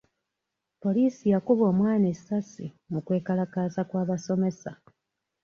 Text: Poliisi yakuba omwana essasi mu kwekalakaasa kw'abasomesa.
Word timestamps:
Poliisi 0.83 1.25
yakuba 1.33 1.63
omwana 1.71 2.05
essasi 2.13 2.65
mu 2.91 2.99
kwekalakaasa 3.05 3.81
kw'abasomesa. 3.89 4.71